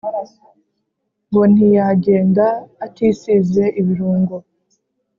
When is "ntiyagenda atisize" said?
1.53-3.63